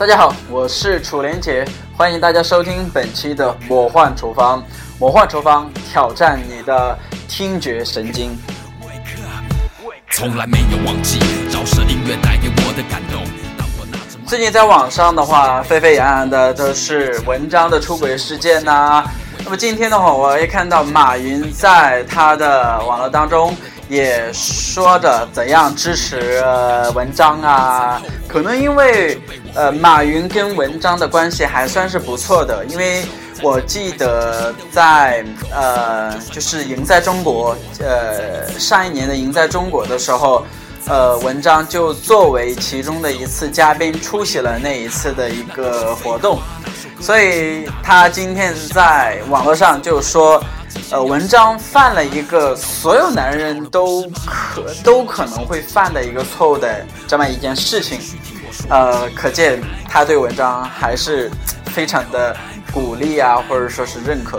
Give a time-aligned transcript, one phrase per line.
[0.00, 1.62] 大家好，我是楚连杰，
[1.94, 4.64] 欢迎大家收听本期的魔幻厨房。
[4.98, 6.98] 魔幻厨房挑战你的
[7.28, 8.34] 听觉神经。
[10.10, 11.18] 从来没有忘记
[11.52, 13.22] 饶舌音乐带给我的感动。
[14.26, 19.04] 最近在网上的话，沸沸扬扬的都是文章的出轨事件呐。
[19.44, 23.54] 那么今天的话，我也看到马云在他的网络当中
[23.90, 26.42] 也说着怎样支持
[26.94, 28.00] 文章啊。
[28.26, 29.20] 可能因为
[29.54, 33.04] 呃，马云跟文章的关系还算是不错的，因为。
[33.42, 40.44] 我记得在呃，就是赢在中国，呃，上一年的赢在中国的时候，
[40.86, 46.38] 呃，文章就作为其中的一次嘉宾出席了那一次的一个活动，
[47.00, 50.44] 所以他今天在网络上就说，
[50.90, 58.00] 呃，文章犯了一个所有男人都可都可能会犯的一个错误的这么一件事情，
[58.68, 61.30] 呃，可见他对文章还是
[61.66, 62.36] 非常的。
[62.72, 64.38] 鼓励啊，或者说是认可。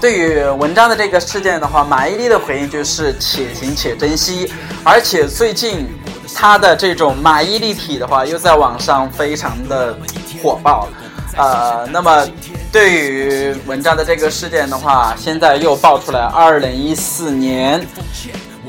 [0.00, 5.86] 对于文章的这个事件的话，马伊琍的回应就是且行且珍惜，而且最近
[6.34, 9.96] 他的这种马伊琍体的话，又在网上非常的
[10.42, 10.88] 火爆。
[11.36, 12.26] 呃，那么
[12.70, 17.84] 对于文章的这个事件的话，现在又爆出来二零一四年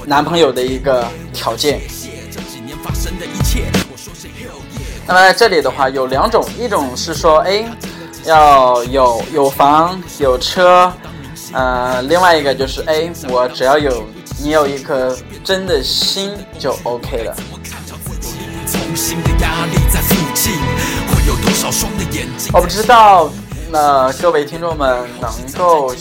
[0.06, 1.82] 男朋友的一个条件。
[5.08, 7.64] 那么在这里的话有两种，一种是说，哎，
[8.24, 10.92] 要有有房有车，
[11.54, 14.04] 呃，另外一个就是，哎，我只要有
[14.42, 17.36] 你有一颗真的心就 OK 了。
[22.54, 23.30] 我不知道，
[23.70, 25.94] 那各位听众们能够，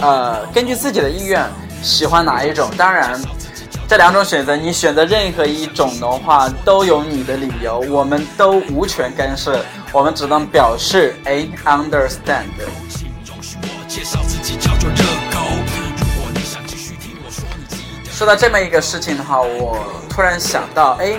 [0.00, 1.48] 呃，根据自己的意愿
[1.80, 2.68] 喜欢哪一种？
[2.76, 3.20] 当然。
[3.88, 12.46] 这两种选择，你选择任何一种的话，都有你的理由，我们都无权干涉，我们只能表示哎，understand。
[18.10, 19.76] 说到这么一个事情的话，我
[20.08, 21.18] 突然想到，哎，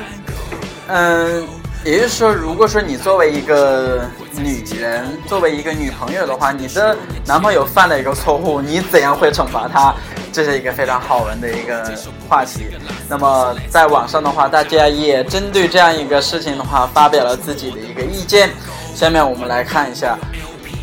[0.88, 1.47] 嗯，
[1.83, 4.05] 也就是说，如果说你作为一个
[4.35, 6.95] 女人，作为一个女朋友的话，你的
[7.25, 9.94] 男朋友犯了一个错误，你怎样会惩罚他？
[10.31, 11.94] 这是一个非常好玩的一个
[12.27, 12.66] 话题。
[13.07, 18.50] 那么在网上的话，大家也针对这样一个事情的话，发表了自己的一个意见。
[18.95, 20.17] 下面我们来看一下，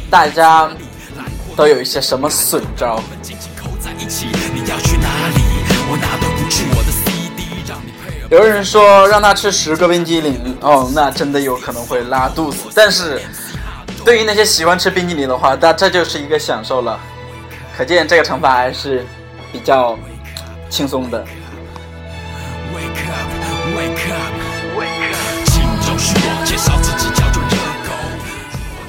[0.08, 0.70] 大家
[1.56, 3.02] 都有一些什么损招。
[8.30, 12.70] 有人说让他吃十个冰激凌，哦，那真的有可能会拉肚子。
[12.74, 13.20] 但是
[14.04, 16.98] 对于那些喜欢吃冰激凌的话，那这就是一个享受了。
[17.76, 19.04] 可见这个惩罚还是。
[19.52, 19.98] 比较
[20.68, 21.24] 轻松的。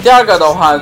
[0.04, 0.80] 第二个的话，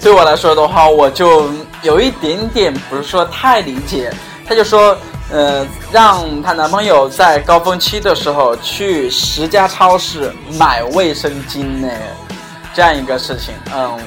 [0.00, 1.50] 对我来说的话，我就
[1.82, 4.10] 有一点点不是说太理解。
[4.46, 4.96] 他就说，
[5.30, 11.88] 呃，让她男朋友在高峰期的时候去十家超市买卫生巾呢，
[12.74, 13.98] 这样一个事情，嗯。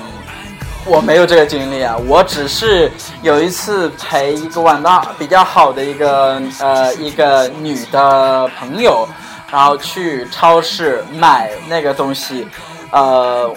[0.83, 4.89] 我没有这个经历啊，我只是有一次陪一个玩的
[5.19, 9.07] 比较好的一个呃一个女的朋友，
[9.51, 12.47] 然后去超市买那个东西，
[12.89, 13.47] 呃，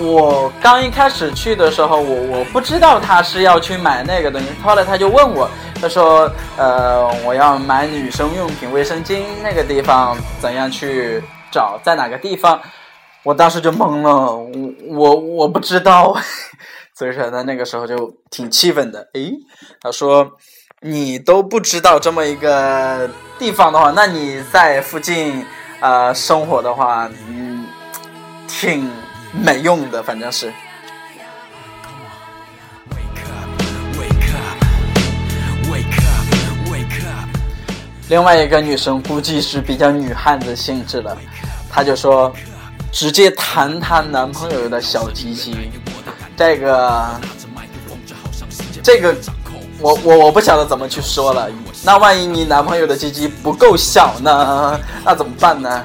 [0.00, 5.48] 我刚一开始去的时候，我我不知道他是要去买那个东西，后来他就问我，
[5.80, 12.60] 他说，呃，我要买女生用品卫生巾，那个地方怎样去找，在哪个地方？
[13.22, 14.34] 我当时就懵了，
[14.88, 16.16] 我我我不知道，
[16.96, 19.08] 所以说他那个时候就挺气愤的。
[19.14, 19.32] 诶，
[19.80, 20.32] 他说
[20.80, 25.46] 你都不知道这么一个地方的话，那你在附近
[25.80, 27.64] 呃生活的话，嗯，
[28.48, 28.90] 挺
[29.32, 30.52] 没用的，反正是。
[38.08, 41.16] 另外一个女生估计是比较女汉子性质的，
[41.70, 42.32] 她就说。
[42.94, 45.70] 直接弹她男朋友的小鸡鸡，
[46.36, 47.20] 这个，
[48.82, 49.16] 这个，
[49.80, 51.48] 我我我不晓得怎么去说了。
[51.82, 54.78] 那万一你男朋友的鸡鸡不够小呢？
[55.06, 55.82] 那怎么办呢？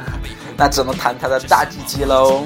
[0.57, 2.45] 那只能弹他的大鸡鸡喽。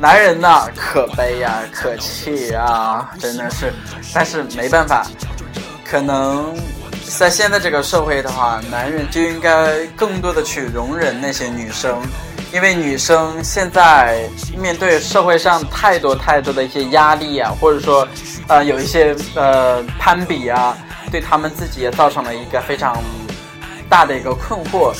[0.00, 3.72] 男人呐，可悲呀，可气啊，真的是。
[4.14, 5.04] 但是没办法，
[5.84, 6.54] 可能
[7.18, 12.00] 在现在这个社会的话，男人就应该更多的去容忍那些女生，
[12.52, 18.06] 因为女生现在面对社会上太多太多的一些压力啊，或者说，
[18.46, 20.78] 呃，有一些呃攀比啊，
[21.10, 23.02] 对他们自己也造成了一个非常
[23.88, 24.92] 大的一个困惑。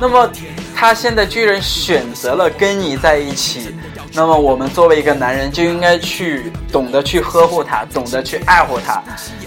[0.00, 0.28] 那么
[0.74, 3.74] 他现在居然选择了跟你在一起，
[4.12, 9.02] 那么我们作为一个男人就应该去懂得去呵护他，懂得去爱护他，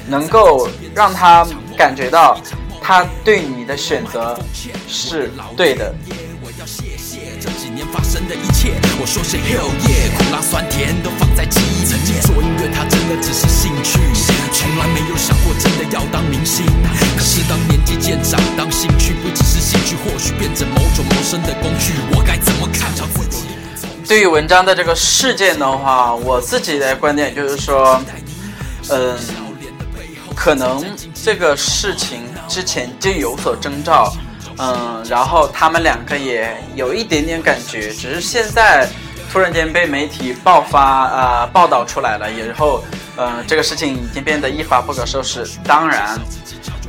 [0.07, 1.45] 能够让他
[1.75, 2.39] 感觉到
[2.81, 4.39] 他对你的选择
[4.87, 5.93] 是对的。
[7.77, 12.19] 年发生的一切，我说是 hell yeah，苦辣酸甜都放在记忆里面。
[12.23, 13.99] 做音乐它真的只是兴趣，
[14.51, 16.65] 从来没有想过真的要当明星。
[17.15, 23.45] 可是当年纪渐长，当兴趣不只是兴趣，或许变成某种谋生的工具，我该怎么看着自己？
[24.07, 28.01] 对于文章的这个事件的话，我自己的观点就是说，
[28.89, 29.15] 嗯，
[30.35, 30.83] 可能
[31.13, 34.11] 这个事情之前就有所征兆。
[34.59, 38.87] 嗯，然后他们两个也有一点点感觉，只是现在
[39.31, 42.83] 突然间被媒体爆发啊报道出来了以后，
[43.17, 45.45] 嗯，这个事情已经变得一发不可收拾。
[45.63, 46.19] 当然，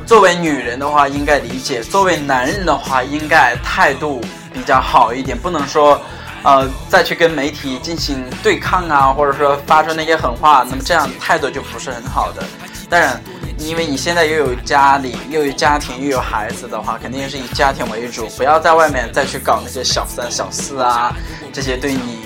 [0.05, 4.19] 作为女人的话应该理解，作为男人的话应该态度
[4.51, 6.01] 比较好一点，不能说，
[6.41, 12.43] 呃，再去跟媒体进行对抗啊，或者说发出那些狠话，那么这样态度就不是很好的。
[12.89, 13.21] 当然。
[13.59, 21.13] 因为你现在又有家里，又有家庭，又有孩子的话，肯定是以家庭为主，不要在外面再去搞那些小三、小四啊，
[21.53, 22.19] 这些对你、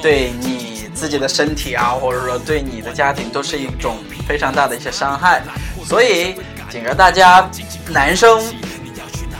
[0.00, 5.42] 对你自己的身体啊，或者说对你的家庭，都是一种非常大的一些伤害。
[5.84, 6.34] 所以，
[6.70, 7.48] 警告大家，
[7.88, 8.42] 男生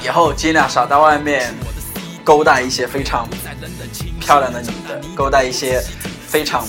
[0.05, 1.53] 以后尽量少到外面
[2.23, 3.29] 勾搭一些非常
[4.21, 5.83] 漂亮的女的，勾搭一些
[6.29, 6.65] 非常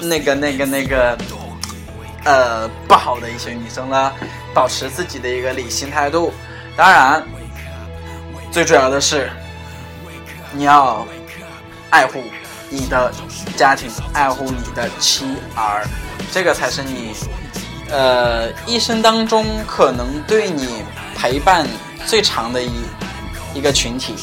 [0.00, 1.18] 那个、那个、那个。
[2.24, 4.12] 呃，不好的一些女生呢，
[4.54, 6.32] 保持自己的一个理性态度。
[6.76, 7.22] 当然，
[8.50, 9.30] 最主要的是，
[10.52, 11.06] 你要
[11.90, 12.22] 爱护
[12.70, 13.12] 你的
[13.56, 15.86] 家庭，爱护你的妻儿，
[16.32, 17.12] 这个才是你
[17.90, 20.82] 呃一生当中可能对你
[21.16, 21.66] 陪伴
[22.06, 22.70] 最长的一
[23.54, 24.14] 一个群体。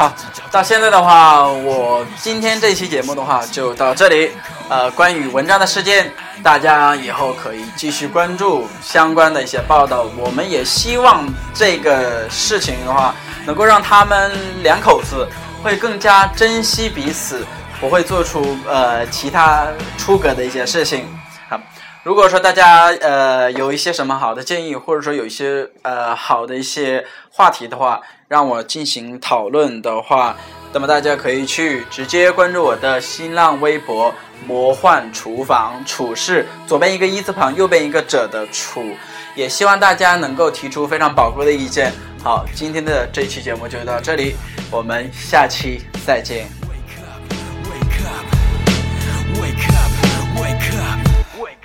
[0.00, 0.10] 好，
[0.50, 4.30] 到现在的话，我今天这期节目的话就到这里。
[4.70, 6.10] 呃，关于文章的事件，
[6.42, 10.06] 大家以后可以继续关注相关的一些报道。
[10.16, 13.14] 我们也希望这个事情的话，
[13.44, 14.32] 能够让他们
[14.62, 15.28] 两口子
[15.62, 17.44] 会更加珍惜彼此，
[17.78, 19.66] 不会做出呃其他
[19.98, 21.06] 出格的一些事情。
[21.50, 21.60] 好，
[22.04, 30.36] 如果说大家呃有一些什么好的建议，或者说有一些呃好的一些话题的话，让我进行讨论的话，
[30.72, 34.14] 那么大家可以去直接关注我的新浪微博
[34.46, 38.94] “魔幻厨房”，厨是左边一个一字旁，右边一个者的厨。
[39.34, 41.92] 也希望大家能够提出非常宝贵的意见。
[42.22, 44.36] 好，今天的这期节目就到这里，
[44.70, 46.46] 我们下期再见。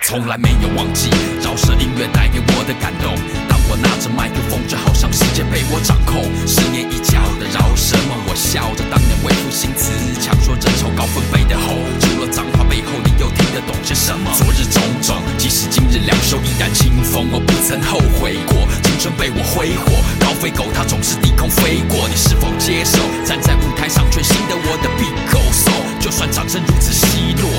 [0.02, 3.45] 从来没有忘记饶舌音乐带给我的感动。
[3.68, 6.22] 我拿着麦克风，就好像世界被我掌控。
[6.46, 11.74] 十年一觉的饶舌梦，我笑着当年为赋新词，强说真丑高分贝的吼。
[11.98, 14.30] 除了脏话背后，你又听得懂些什么？
[14.38, 18.66] 昨日种种，即使今日两手依然清风，我不曾后悔过。
[18.86, 22.06] 青春被我挥霍，高飞狗它总是低空飞过。
[22.08, 22.98] 你是否接受？
[23.26, 27.50] 站在舞台上，全新的我的 big go so，就算掌声如此稀落，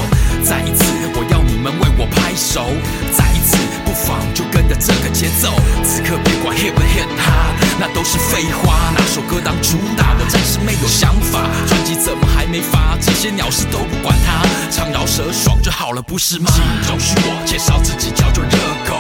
[0.44, 0.88] 再一次，
[1.20, 2.72] 我要你们为我拍手。
[3.12, 3.58] 再一次，
[3.88, 5.48] 不妨就跟着这个节奏。
[5.82, 8.92] 此刻别管 hit 不 hit 哈，那都是废话。
[8.92, 11.48] 哪首歌当主打，我暂时没有想法。
[11.66, 12.98] 专辑怎么还没发？
[13.00, 16.52] 这些鸟事都不管它，唱饶舌爽就好了，不是吗？
[16.54, 19.00] 请容许我介绍自己，叫做热狗。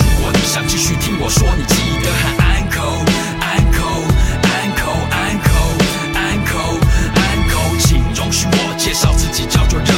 [0.00, 3.04] 如果你想继续听我说，你记得喊 uncle
[3.44, 4.00] uncle
[4.48, 5.76] uncle uncle
[6.16, 6.80] uncle。
[7.84, 9.92] 请容许我介绍自己，叫做热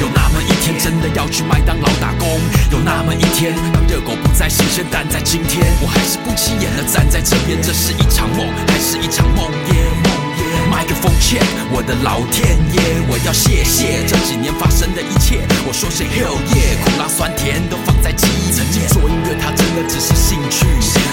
[0.00, 2.28] 有那么一天，真的要去麦当劳打工。
[2.70, 7.60] 有那么一天，当热狗不再新鲜，但在今天，我还是不起眼的站在这边。
[7.62, 9.74] 这是一场梦，还是一场梦魇？
[10.04, 10.46] 梦魇。
[10.86, 11.42] 克风欠
[11.74, 12.78] 我的老天爷，
[13.10, 15.42] 我要谢谢这几年发生的一切。
[15.66, 18.86] 我说些 hell yeah，苦辣酸甜都放在记忆曾经。
[18.94, 20.62] 做音乐它真的只是兴趣，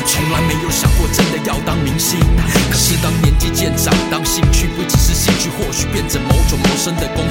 [0.06, 2.22] 从来没有想过真的要当明星。
[2.70, 7.26] 可是当年纪渐长，当兴趣不只是兴趣，或许变成某种谋生的工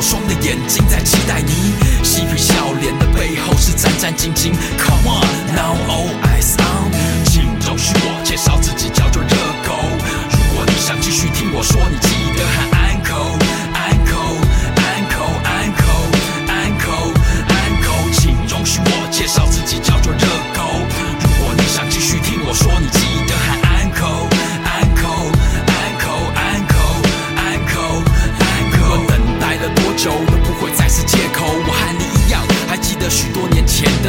[0.00, 1.74] 双的眼睛在期待你？
[2.02, 4.52] 嬉皮笑脸的背后是战战兢兢。
[4.78, 5.29] Come on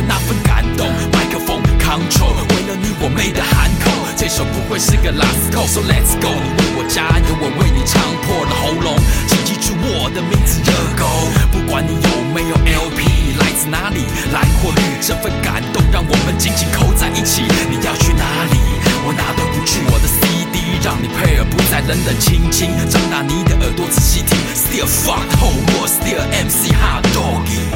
[0.08, 0.88] 那份感动。
[1.14, 3.92] 麦克风 control，为了你我没得喊口。
[4.18, 6.30] 这首不会是个 last call，so let's go。
[6.30, 8.96] 你为我加油，我为你唱破了喉咙。
[9.28, 11.06] 请记住我的名字热狗，
[11.52, 17.42] 不管你有没有 LP，来自哪里，蓝或绿，这份感动让我们紧紧扣在一起。
[17.70, 18.58] 你要去哪里？
[19.04, 19.82] 我哪都不去。
[19.90, 22.70] 我的 CD 让你配合，不再冷冷清清。
[22.90, 27.74] 张大你的耳朵仔细听，Still fuck hold，world，Still MC hot doggy。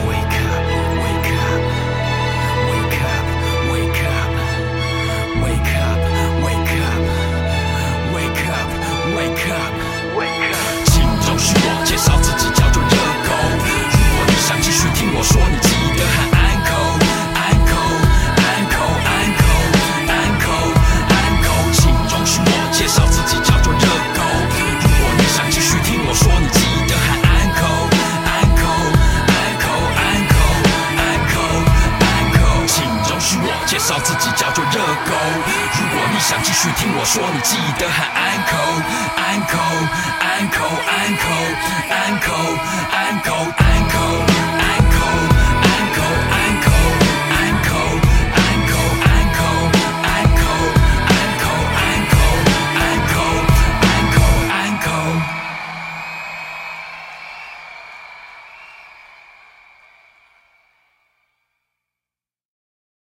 [11.95, 12.89] 介绍自己，叫做热
[13.23, 13.31] 狗。
[13.63, 16.99] 如果你想继续听我说，你记得喊 uncle,
[17.39, 17.95] uncle,
[18.35, 19.63] uncle, uncle,
[20.11, 20.75] uncle,
[21.07, 21.71] uncle。
[21.71, 24.19] 请容许我介绍自己，叫做热狗。
[24.83, 27.87] 如果你想继续听我说，你记得喊 uncle,
[28.27, 28.91] uncle,
[29.31, 30.67] uncle, uncle,
[30.99, 31.63] uncle,
[32.11, 32.67] uncle。
[32.67, 35.15] 请容许我介绍自己，叫做热狗。
[35.79, 38.24] 如果你想继续听我说，你记得喊 uncle,
[40.45, 41.57] ankle, ankle,
[41.89, 42.59] ankle,
[42.93, 44.34] ankle, ankle.